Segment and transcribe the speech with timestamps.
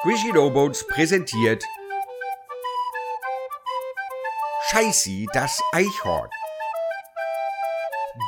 [0.00, 1.64] Squishy No Bones präsentiert
[4.68, 6.28] Scheißi, das Eichhorn.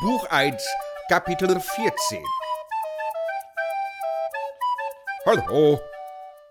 [0.01, 0.67] Buch 1,
[1.09, 2.25] Kapitel 14.
[5.27, 5.81] Hallo.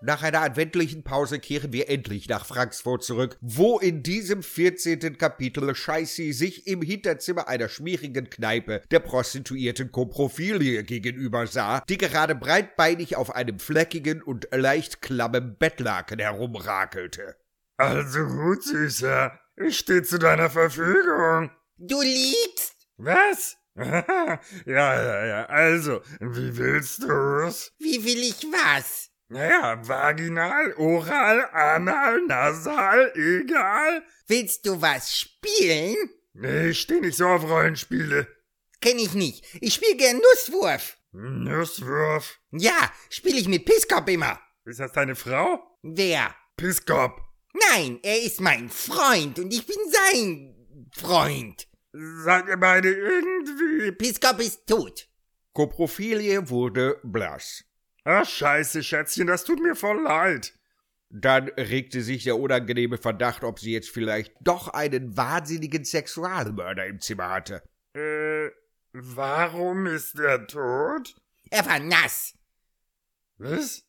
[0.00, 5.18] Nach einer adventlichen Pause kehren wir endlich nach Frankfurt zurück, wo in diesem 14.
[5.18, 12.36] Kapitel Scheißi sich im Hinterzimmer einer schmierigen Kneipe der Prostituierten Koprofilie gegenüber sah, die gerade
[12.36, 17.36] breitbeinig auf einem fleckigen und leicht klammen Bettlaken herumrakelte.
[17.76, 19.38] Also gut, Süßer.
[19.56, 21.50] Ich stehe zu deiner Verfügung.
[21.76, 22.76] Du liegst?
[22.98, 23.56] Was?
[23.76, 25.46] ja, ja, ja.
[25.46, 27.72] Also, wie willst du's?
[27.78, 29.07] Wie will ich was?
[29.30, 34.02] Naja, vaginal, oral, anal, nasal, egal.
[34.26, 35.96] Willst du was spielen?
[36.32, 38.26] Nee, ich steh nicht so auf Rollenspiele.
[38.80, 39.44] Kenn ich nicht.
[39.60, 40.96] Ich spiel gern Nusswurf.
[41.12, 42.38] Nusswurf.
[42.52, 44.40] Ja, spiel ich mit Pisskop immer.
[44.64, 45.76] Ist das deine Frau?
[45.82, 46.34] Wer?
[46.56, 47.20] Pisskop.
[47.70, 51.68] Nein, er ist mein Freund und ich bin sein Freund.
[51.92, 53.92] Seid ihr beide irgendwie...
[53.92, 55.08] Pisskop ist tot.
[55.52, 57.64] Koprofilie wurde blass.
[58.10, 60.54] Ach, scheiße, Schätzchen, das tut mir voll leid.
[61.10, 67.00] Dann regte sich der unangenehme Verdacht, ob sie jetzt vielleicht doch einen wahnsinnigen Sexualmörder im
[67.00, 67.62] Zimmer hatte.
[67.92, 68.48] Äh,
[68.94, 71.16] warum ist er tot?
[71.50, 72.32] Er war nass.
[73.36, 73.84] Was?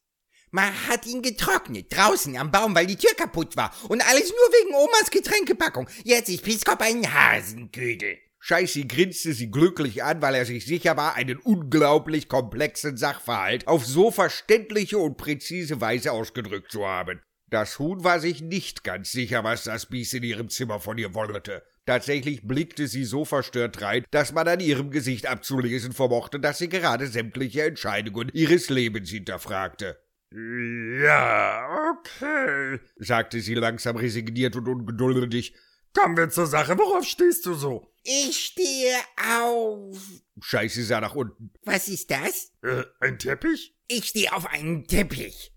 [0.52, 3.74] Man hat ihn getrocknet, draußen am Baum, weil die Tür kaputt war.
[3.88, 5.88] Und alles nur wegen Omas Getränkepackung.
[6.04, 8.18] Jetzt ist Pisskop ein Hasenködel.
[8.40, 13.86] Scheißi grinste sie glücklich an, weil er sich sicher war, einen unglaublich komplexen Sachverhalt auf
[13.86, 17.22] so verständliche und präzise Weise ausgedrückt zu haben.
[17.50, 21.16] Das Huhn war sich nicht ganz sicher, was das Biest in ihrem Zimmer von ihr
[21.16, 21.64] wollte.
[21.86, 26.70] Tatsächlich blickte sie so verstört rein, dass man an ihrem Gesicht abzulesen vermochte, dass sie
[26.70, 29.98] gerade sämtliche Entscheidungen ihres Lebens hinterfragte.
[30.32, 35.56] Ja, okay, sagte sie langsam resigniert und ungeduldig.
[35.98, 36.78] Kommen wir zur Sache.
[36.78, 37.92] Worauf stehst du so?
[38.04, 38.96] Ich stehe
[39.42, 39.98] auf.
[40.42, 41.52] Scheiße sah nach unten.
[41.64, 42.52] Was ist das?
[42.64, 43.76] Äh, ein Teppich?
[43.88, 45.52] Ich stehe auf einem Teppich.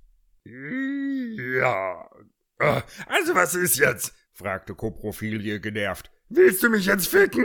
[0.45, 2.09] Ja.
[2.59, 4.13] Äh, Also was ist jetzt?
[4.33, 6.11] fragte Koprofilie genervt.
[6.29, 7.45] Willst du mich jetzt ficken?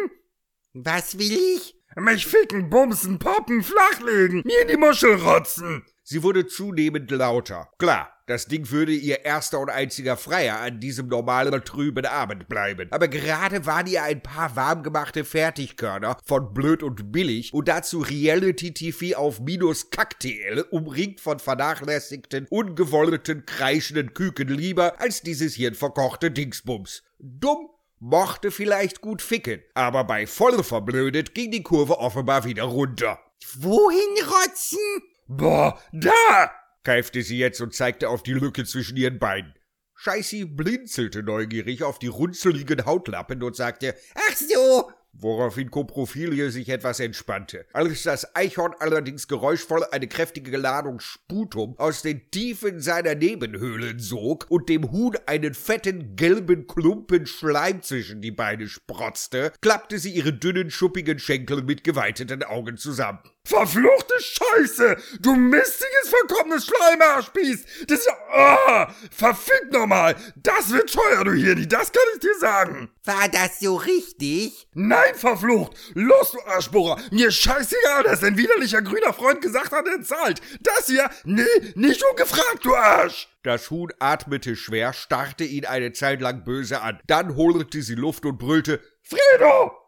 [0.73, 1.75] Was will ich?
[1.95, 5.83] Mich ficken, bumsen, poppen, flachlegen, mir in die Muschel rotzen.
[6.03, 7.69] Sie wurde zunehmend lauter.
[7.79, 12.89] Klar, das Ding würde ihr erster und einziger Freier an diesem normalen trüben Abend bleiben.
[12.91, 19.17] Aber gerade waren ihr ein paar warmgemachte Fertigkörner von blöd und billig und dazu Reality-TV
[19.17, 27.03] auf minus Cocktail, umringt von vernachlässigten, ungewollten, kreischenden Küken lieber als dieses hirnverkochte Dingsbums.
[27.19, 33.19] Dumm mochte vielleicht gut ficken, aber bei voll verblödet ging die Kurve offenbar wieder runter.
[33.55, 34.79] Wohin rotzen?
[35.27, 36.66] Boah, da!
[36.87, 39.53] Keifte sie jetzt und zeigte auf die Lücke zwischen ihren Beinen.
[39.95, 44.89] Scheißi blinzelte neugierig auf die runzeligen Hautlappen und sagte, Ach so.
[45.11, 47.65] woraufhin Koprofilie sich etwas entspannte.
[47.73, 54.45] Als das Eichhorn allerdings geräuschvoll eine kräftige Ladung Sputum aus den Tiefen seiner Nebenhöhlen sog
[54.47, 60.31] und dem Huhn einen fetten gelben Klumpen Schleim zwischen die Beine sprotzte, klappte sie ihre
[60.31, 63.19] dünnen, schuppigen Schenkel mit geweiteten Augen zusammen.
[63.47, 64.97] Verfluchte Scheiße!
[65.21, 67.65] Du mistiges, verkommenes Schleimarschspieß!
[67.87, 68.13] Das ist ja...
[68.35, 70.17] Oh, verfickt nochmal!
[70.35, 72.91] Das wird teuer, du Hirni, das kann ich dir sagen!
[73.05, 74.67] War das so richtig?
[74.73, 75.77] Nein, verflucht!
[75.93, 76.99] Los, du Arschbohrer!
[77.11, 80.41] Mir scheißegal, dass ein widerlicher grüner Freund gesagt hat, er zahlt!
[80.59, 81.09] Das hier?
[81.23, 83.29] Nee, nicht ungefragt, du Arsch!
[83.43, 86.99] Das Huhn atmete schwer, starrte ihn eine Zeit lang böse an.
[87.07, 89.86] Dann holte sie Luft und brüllte, Fredo!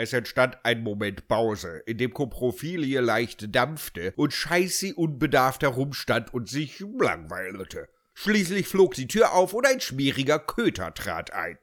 [0.00, 6.48] Es entstand ein Moment Pause, in dem Koprofilie leicht dampfte und Scheißi unbedarft herumstand und
[6.48, 7.88] sich langweilte.
[8.14, 11.58] Schließlich flog die Tür auf und ein schmieriger Köter trat ein.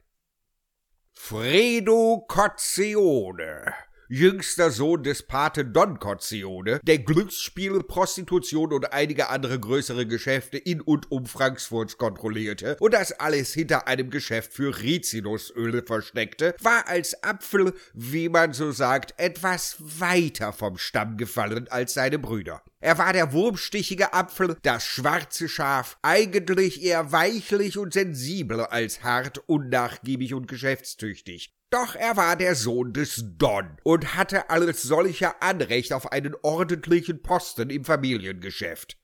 [1.14, 3.74] Fredo Cozzione,
[4.08, 10.82] jüngster Sohn des Pate Don Cozzione, der Glücksspiele, Prostitution und einige andere größere Geschäfte in
[10.82, 17.24] und um Frankfurt kontrollierte und das alles hinter einem Geschäft für Rizinusöle versteckte, war als
[17.24, 22.62] Apfel, wie man so sagt, etwas weiter vom Stamm gefallen als seine Brüder.
[22.80, 29.42] Er war der wurmstichige Apfel, das schwarze Schaf, eigentlich eher weichlich und sensibel als hart,
[29.48, 31.56] unnachgiebig und geschäftstüchtig.
[31.76, 37.22] Doch er war der Sohn des Don und hatte als solcher Anrecht auf einen ordentlichen
[37.22, 38.96] Posten im Familiengeschäft.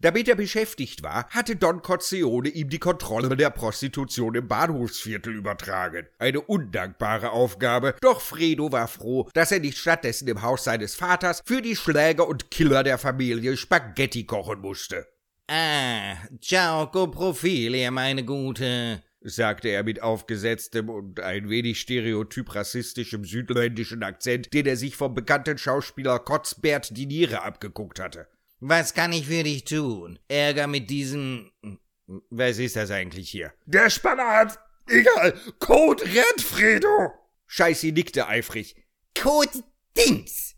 [0.00, 6.06] Damit er beschäftigt war, hatte Don Cozzione ihm die Kontrolle der Prostitution im Bahnhofsviertel übertragen.
[6.18, 11.42] Eine undankbare Aufgabe, doch Fredo war froh, dass er nicht stattdessen im Haus seines Vaters
[11.44, 15.06] für die Schläger und Killer der Familie Spaghetti kochen musste.
[15.48, 24.02] Ah, ciao Coprofilia, meine Gute, sagte er mit aufgesetztem und ein wenig stereotyp rassistischem südländischen
[24.02, 28.28] Akzent, den er sich vom bekannten Schauspieler Kotzbert die Niere abgeguckt hatte.
[28.60, 30.18] Was kann ich für dich tun?
[30.28, 31.50] Ärger mit diesem.
[32.30, 33.52] Was ist das eigentlich hier?
[33.64, 34.58] Der Spanner hat.
[34.86, 35.34] Egal.
[35.58, 37.12] Code Red, Fredo.
[37.46, 38.76] Scheißi nickte eifrig.
[39.18, 39.64] Code
[39.96, 40.53] Dings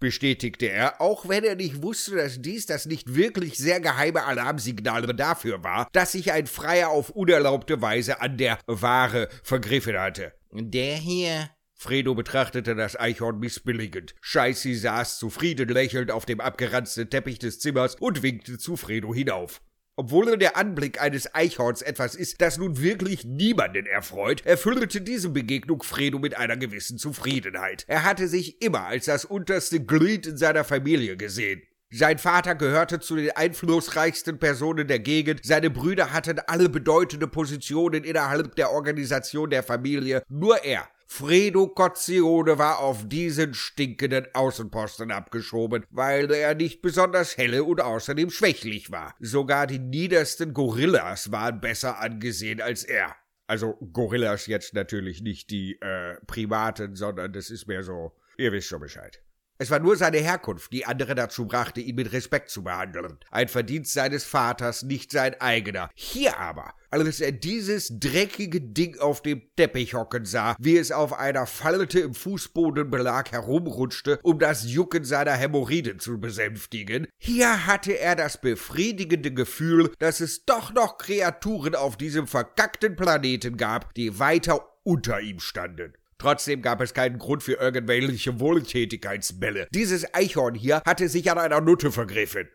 [0.00, 5.02] bestätigte er, auch wenn er nicht wusste, dass dies das nicht wirklich sehr geheime Alarmsignal
[5.14, 10.32] dafür war, dass sich ein Freier auf unerlaubte Weise an der Ware vergriffen hatte.
[10.52, 14.14] Der hier Fredo betrachtete das Eichhorn missbilligend.
[14.20, 19.60] Scheißi saß zufrieden lächelnd auf dem abgeranzten Teppich des Zimmers und winkte zu Fredo hinauf.
[19.96, 25.84] Obwohl der Anblick eines Eichhorns etwas ist, das nun wirklich niemanden erfreut, erfüllte diese Begegnung
[25.84, 27.84] Fredo mit einer gewissen Zufriedenheit.
[27.86, 31.62] Er hatte sich immer als das unterste Glied in seiner Familie gesehen.
[31.92, 38.02] Sein Vater gehörte zu den einflussreichsten Personen der Gegend, seine Brüder hatten alle bedeutende Positionen
[38.02, 45.86] innerhalb der Organisation der Familie, nur er Fredo Cozzione war auf diesen stinkenden Außenposten abgeschoben,
[45.90, 49.14] weil er nicht besonders helle und außerdem schwächlich war.
[49.20, 53.14] Sogar die niedersten Gorillas waren besser angesehen als er.
[53.46, 58.66] Also Gorillas jetzt natürlich nicht die äh, Primaten, sondern das ist mehr so, ihr wisst
[58.66, 59.22] schon Bescheid.
[59.56, 63.18] Es war nur seine Herkunft, die andere dazu brachte, ihn mit Respekt zu behandeln.
[63.30, 65.90] Ein Verdienst seines Vaters, nicht sein eigener.
[65.94, 71.12] Hier aber, als er dieses dreckige Ding auf dem Teppich hocken sah, wie es auf
[71.12, 78.16] einer Falte im Fußbodenbelag herumrutschte, um das Jucken seiner Hämorrhoiden zu besänftigen, hier hatte er
[78.16, 84.68] das befriedigende Gefühl, dass es doch noch Kreaturen auf diesem verkackten Planeten gab, die weiter
[84.82, 85.94] unter ihm standen.
[86.24, 89.68] Trotzdem gab es keinen Grund für irgendwelche Wohltätigkeitsbälle.
[89.72, 92.48] Dieses Eichhorn hier hatte sich an einer Nutte vergriffen.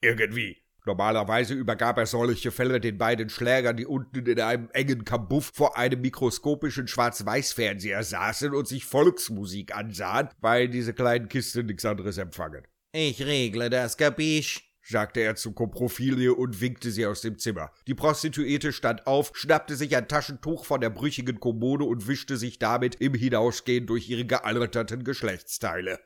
[0.00, 0.58] Irgendwie.
[0.86, 5.76] Normalerweise übergab er solche Fälle den beiden Schlägern, die unten in einem engen Kabuff vor
[5.76, 12.62] einem mikroskopischen Schwarz-Weiß-Fernseher saßen und sich Volksmusik ansahen, weil diese kleinen Kisten nichts anderes empfangen.
[12.92, 14.69] Ich regle das, Kapisch?
[14.82, 17.70] Sagte er zu Koprofilie und winkte sie aus dem Zimmer.
[17.86, 22.58] Die Prostituierte stand auf, schnappte sich ein Taschentuch von der brüchigen Kommode und wischte sich
[22.58, 26.00] damit im Hinausgehen durch ihre gealterten Geschlechtsteile.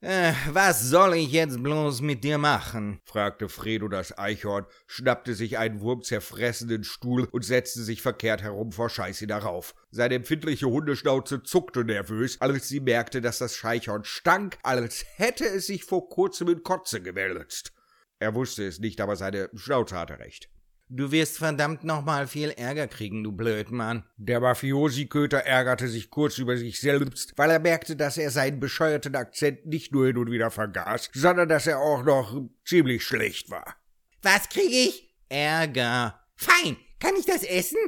[0.00, 3.00] Äh, was soll ich jetzt bloß mit dir machen?
[3.04, 8.90] fragte Fredo das Eichhorn, schnappte sich einen wurmzerfressenen Stuhl und setzte sich verkehrt herum vor
[8.90, 9.74] Scheiße darauf.
[9.90, 15.66] Seine empfindliche Hundeschnauze zuckte nervös, als sie merkte, dass das Scheichhorn stank, als hätte es
[15.66, 17.72] sich vor kurzem in Kotze gewälzt.
[18.18, 20.48] Er wusste es nicht, aber seine Schnauze hatte recht.
[20.90, 24.04] Du wirst verdammt nochmal viel Ärger kriegen, du Blödmann.
[24.16, 29.14] Der Mafiosi-Köter ärgerte sich kurz über sich selbst, weil er merkte, dass er seinen bescheuerten
[29.14, 33.76] Akzent nicht nur hin und wieder vergaß, sondern dass er auch noch ziemlich schlecht war.
[34.22, 35.14] Was krieg ich?
[35.28, 36.18] Ärger.
[36.36, 36.78] Fein.
[37.00, 37.78] Kann ich das essen?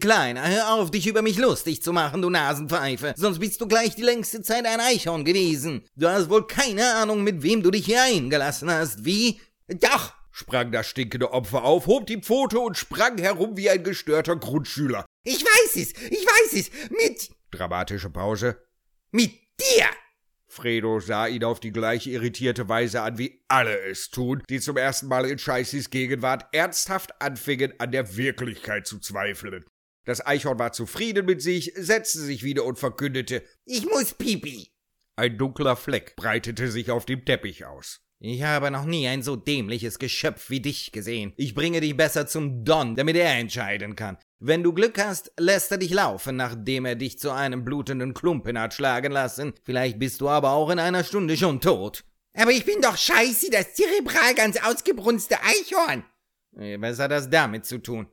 [0.00, 3.94] Kleiner, hör auf, dich über mich lustig zu machen, du Nasenpfeife, sonst bist du gleich
[3.94, 5.84] die längste Zeit ein Eichhorn gewesen.
[5.96, 9.38] Du hast wohl keine Ahnung, mit wem du dich hier eingelassen hast, wie?
[9.80, 14.36] Doch, sprang das stinkende Opfer auf, hob die Pfote und sprang herum wie ein gestörter
[14.36, 15.06] Grundschüler.
[15.24, 17.30] Ich weiß es, ich weiß es, mit.
[17.50, 18.62] Dramatische Pause.
[19.10, 19.86] Mit dir!
[20.46, 24.76] Fredo sah ihn auf die gleiche irritierte Weise an, wie alle es tun, die zum
[24.76, 29.64] ersten Mal in Scheißis Gegenwart ernsthaft anfingen, an der Wirklichkeit zu zweifeln.
[30.04, 34.72] Das Eichhorn war zufrieden mit sich, setzte sich wieder und verkündete, ich muss pipi.
[35.16, 38.00] Ein dunkler Fleck breitete sich auf dem Teppich aus.
[38.24, 41.32] Ich habe noch nie ein so dämliches Geschöpf wie dich gesehen.
[41.36, 44.16] Ich bringe dich besser zum Don, damit er entscheiden kann.
[44.38, 48.56] Wenn du Glück hast, lässt er dich laufen, nachdem er dich zu einem blutenden Klumpen
[48.60, 49.54] hat schlagen lassen.
[49.64, 52.04] Vielleicht bist du aber auch in einer Stunde schon tot.
[52.34, 56.04] Aber ich bin doch scheiße, das zerebral ganz ausgebrunste Eichhorn.
[56.80, 58.06] Was hat das damit zu tun?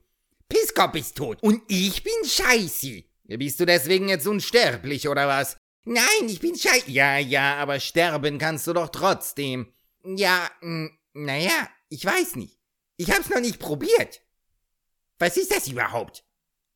[0.47, 3.03] Piskop ist tot und ich bin scheiße.
[3.25, 5.55] Bist du deswegen jetzt unsterblich oder was?
[5.85, 6.89] Nein, ich bin scheiße.
[6.89, 9.71] Ja, ja, aber sterben kannst du doch trotzdem.
[10.17, 10.49] Ja,
[11.13, 12.59] naja, ich weiß nicht.
[12.97, 14.21] Ich hab's noch nicht probiert.
[15.19, 16.23] Was ist das überhaupt?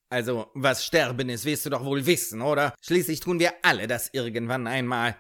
[0.10, 2.76] Also, was Sterben ist, wirst du doch wohl wissen, oder?
[2.82, 5.18] Schließlich tun wir alle das irgendwann einmal.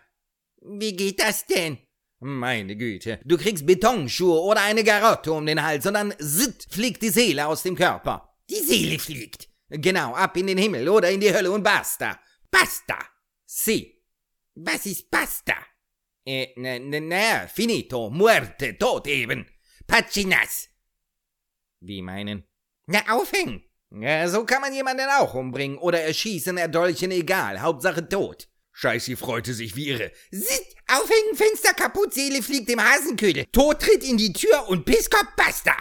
[0.61, 1.79] Wie geht das denn?
[2.19, 7.01] Meine Güte, du kriegst Betonschuhe oder eine Garotte um den Hals und dann zitt, fliegt
[7.01, 8.37] die Seele aus dem Körper.
[8.49, 9.49] Die Seele fliegt.
[9.67, 12.19] Genau, ab in den Himmel oder in die Hölle und basta.
[12.49, 12.99] Basta.
[13.45, 14.01] Si.
[14.55, 15.55] Was ist basta?
[16.25, 19.45] Eh, na, na, finito, muerte, tot eben.
[19.85, 20.69] Pacinas.
[21.81, 22.43] Wie meinen?
[22.87, 23.63] Na, aufhängen.
[23.91, 28.47] Ja, so kann man jemanden auch umbringen oder erschießen, erdolchen, egal, Hauptsache tot.
[28.71, 30.11] Scheißi freute sich wie irre.
[30.31, 33.45] Sitt, aufhängen, Fenster kaputt, Seele fliegt im Hasenködel.
[33.51, 35.75] Tod tritt in die Tür und Piskop basta.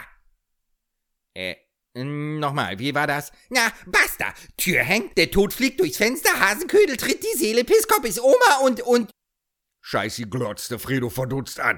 [1.33, 1.55] Äh,
[1.95, 3.31] nochmal, wie war das?
[3.49, 4.33] Na, basta!
[4.57, 8.81] Tür hängt, der Tod fliegt durchs Fenster, Hasenködel tritt die Seele, Piskop ist Oma und,
[8.81, 9.09] und...
[9.85, 11.77] Scheiße, glotzte Fredo verdutzt an.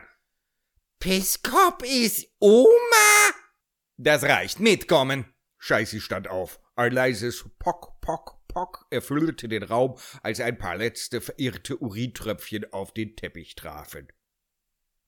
[1.00, 3.34] Piskop ist Oma?
[3.98, 5.26] Das reicht, mitkommen.
[5.58, 6.60] Scheiße stand auf.
[6.76, 12.94] Ein leises Pock, Pock, Pock erfüllte den Raum, als ein paar letzte verirrte Urintröpfchen auf
[12.94, 14.08] den Teppich trafen.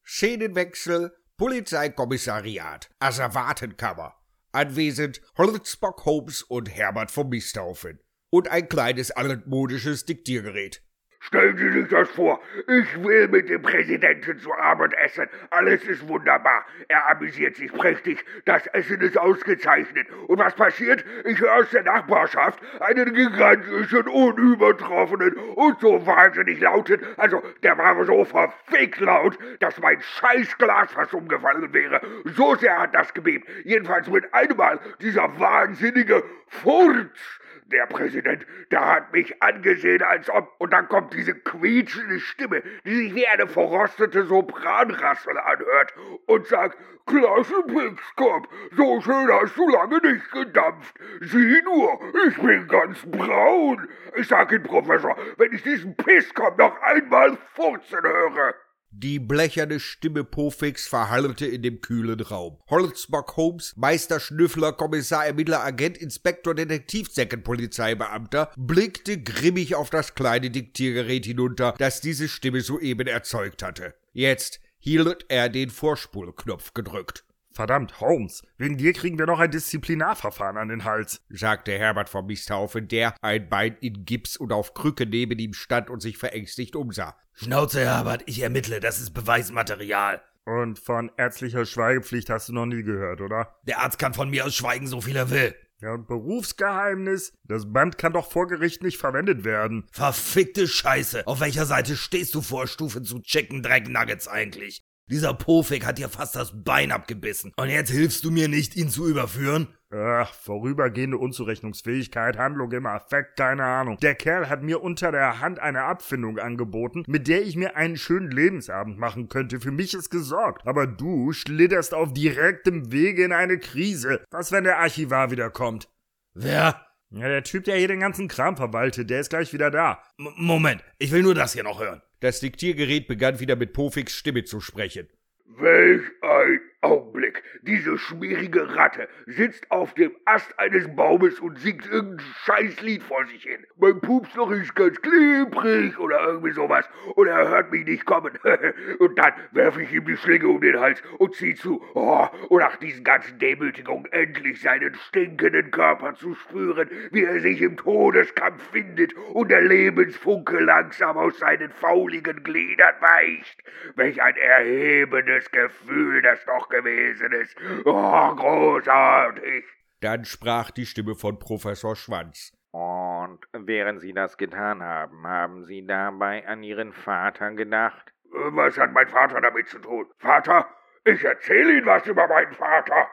[0.03, 4.15] Szenenwechsel, Polizeikommissariat, Asservatenkammer.
[4.53, 7.99] Anwesend Holzbock Holmes und Herbert vom Misthaufen.
[8.31, 10.81] Und ein kleines altmodisches Diktiergerät.
[11.19, 15.27] Stellen Sie sich das vor, ich will mit dem Präsidenten zu Abend essen.
[15.49, 16.65] Alles ist wunderbar.
[16.87, 18.23] Er amüsiert sich prächtig.
[18.45, 20.07] Das Essen ist ausgezeichnet.
[20.27, 21.03] Und was passiert?
[21.25, 28.05] Ich höre aus der Nachbarschaft einen gigantischen, unübertroffenen und so wahnsinnig lauten, also der war
[28.05, 31.99] so verfickt laut, dass mein Scheißglas fast umgefallen wäre.
[32.25, 33.47] So sehr hat das gebebt.
[33.63, 37.39] Jedenfalls mit einem Mal dieser wahnsinnige Furz
[37.71, 40.55] der Präsident, der hat mich angesehen, als ob.
[40.59, 45.93] Und dann kommt diese quietschende Stimme, die sich wie eine verrostete Sopranrassel anhört
[46.25, 50.95] und sagt: Klasse, Pixkop, so schön hast du lange nicht gedampft.
[51.21, 53.87] Sieh nur, ich bin ganz braun.
[54.15, 58.55] Ich sag Ihnen, Professor, wenn ich diesen Pisskop noch einmal furzen höre.
[58.99, 62.57] Die blecherne Stimme Pofix verhallte in dem kühlen Raum.
[62.67, 70.49] Holzbock Holmes, Meister Schnüffler, Kommissar, Ermittler, Agent, Inspektor, Detektivsäcken, Polizeibeamter, blickte grimmig auf das kleine
[70.49, 73.93] Diktiergerät hinunter, das diese Stimme soeben erzeugt hatte.
[74.13, 77.23] Jetzt hielt er den Vorspulknopf gedrückt.
[77.57, 82.27] Verdammt, Holmes, wegen dir kriegen wir noch ein Disziplinarverfahren an den Hals, sagte Herbert vom
[82.27, 86.75] Misthaufen, der ein Bein in Gips und auf Krücke neben ihm stand und sich verängstigt
[86.75, 87.17] umsah.
[87.33, 90.21] Schnauze, Herbert, ich ermittle, das ist Beweismaterial.
[90.45, 93.55] Und von ärztlicher Schweigepflicht hast du noch nie gehört, oder?
[93.63, 95.55] Der Arzt kann von mir aus schweigen, so viel er will.
[95.81, 97.33] Ja, und Berufsgeheimnis?
[97.43, 99.87] Das Band kann doch vor Gericht nicht verwendet werden.
[99.91, 101.25] Verfickte Scheiße!
[101.25, 104.83] Auf welcher Seite stehst du vor Stufe zu Chicken Drag Nuggets eigentlich?
[105.09, 107.53] Dieser Pofik hat dir fast das Bein abgebissen.
[107.55, 109.67] Und jetzt hilfst du mir nicht, ihn zu überführen?
[109.89, 113.97] Ach, vorübergehende Unzurechnungsfähigkeit, Handlung im Affekt, keine Ahnung.
[114.01, 117.95] Der Kerl hat mir unter der Hand eine Abfindung angeboten, mit der ich mir einen
[117.95, 119.61] schönen Lebensabend machen könnte.
[119.61, 120.67] Für mich ist gesorgt.
[120.67, 124.25] Aber du schlitterst auf direktem Wege in eine Krise.
[124.29, 125.87] Was, wenn der Archivar wiederkommt?
[126.33, 126.81] Wer?
[127.09, 130.03] Ja, der Typ, der hier den ganzen Kram verwaltet, der ist gleich wieder da.
[130.19, 132.01] M Moment, ich will nur das hier noch hören.
[132.19, 135.07] Das Diktiergerät begann wieder mit Pofix Stimme zu sprechen.
[135.45, 137.43] Welch ein Augenblick.
[137.63, 143.43] Diese schmierige Ratte sitzt auf dem Ast eines Baumes und singt irgendein Scheißlied vor sich
[143.43, 143.65] hin.
[143.77, 146.87] Mein Pupsloch ist ganz klebrig oder irgendwie sowas.
[147.15, 148.37] Und er hört mich nicht kommen.
[148.99, 151.83] und dann werfe ich ihm die Schlinge um den Hals und zieh zu.
[151.95, 157.61] Oh, und nach diesen ganzen Demütigungen endlich seinen stinkenden Körper zu spüren, wie er sich
[157.61, 163.63] im Todeskampf findet und der Lebensfunke langsam aus seinen fauligen Gliedern weicht.
[163.95, 167.57] Welch ein erhebendes Gefühl das doch gewesen ist.
[167.85, 169.65] Oh, großartig.
[170.01, 172.53] Dann sprach die Stimme von Professor Schwanz.
[172.71, 178.13] Und während Sie das getan haben, haben Sie dabei an Ihren Vater gedacht?
[178.29, 180.05] Was hat mein Vater damit zu tun?
[180.19, 180.67] Vater?
[181.05, 183.07] Ich erzähle Ihnen was über meinen Vater.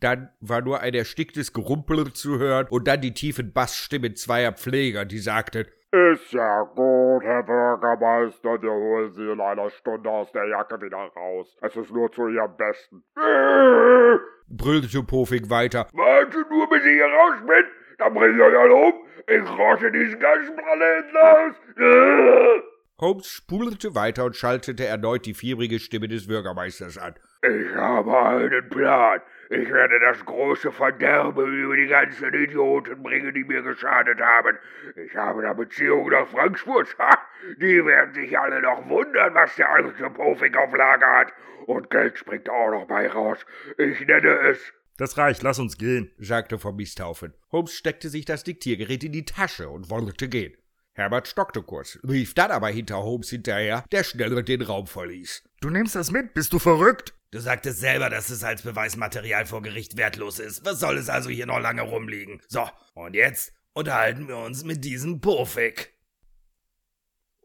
[0.00, 5.04] Dann war nur ein ersticktes Gerumpel zu hören und dann die tiefen Bassstimmen zweier Pfleger,
[5.04, 6.76] die sagten, ist ja gut,
[7.20, 11.56] Herr Bürgermeister, wir holen Sie in einer Stunde aus der Jacke wieder raus.
[11.62, 13.04] Es ist nur zu Ihrem Besten.
[14.50, 15.86] brüllte Pofik weiter.
[15.92, 17.64] Warte nur, bis ich hier raus bin,
[17.98, 18.94] dann bring ich euch alle um.
[19.26, 21.54] Ich rotte diesen ganzen Planeten aus.
[23.00, 27.14] Holmes spulte weiter und schaltete erneut die fiebrige Stimme des Bürgermeisters an.
[27.42, 29.20] Ich habe einen Plan.
[29.52, 34.56] Ich werde das große Verderben über die ganzen Idioten bringen, die mir geschadet haben.
[34.94, 36.96] Ich habe da Beziehungen nach Frankfurt.
[36.98, 37.18] Ha!
[37.60, 41.32] Die werden sich alle noch wundern, was der alte Pofik auf Lager hat.
[41.66, 43.44] Und Geld springt auch noch bei raus.
[43.76, 47.32] Ich nenne es das reicht, lass uns gehen, sagte vom Misthaufen.
[47.50, 50.54] Holmes steckte sich das Diktiergerät in die Tasche und wollte gehen.
[50.92, 55.42] Herbert stockte kurz, lief dann aber hinter Holmes hinterher, der schnell den Raum verließ.
[55.62, 57.14] Du nimmst das mit, bist du verrückt?
[57.32, 60.64] Du sagtest selber, dass es als Beweismaterial vor Gericht wertlos ist.
[60.64, 62.40] Was soll es also hier noch lange rumliegen?
[62.48, 65.94] So, und jetzt unterhalten wir uns mit diesem Pofik.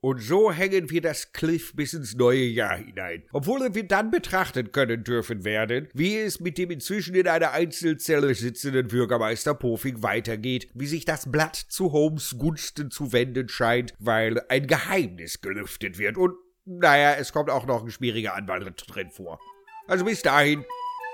[0.01, 4.71] Und so hängen wir das Cliff bis ins neue Jahr hinein, obwohl wir dann betrachten
[4.71, 10.67] können dürfen werden, wie es mit dem inzwischen in einer Einzelzelle sitzenden Bürgermeister Pofik weitergeht,
[10.73, 16.17] wie sich das Blatt zu Holmes Gunsten zu wenden scheint, weil ein Geheimnis gelüftet wird
[16.17, 19.39] und naja, es kommt auch noch ein schwieriger Anwalt drin vor.
[19.87, 20.65] Also bis dahin,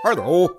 [0.06, 0.52] hallo.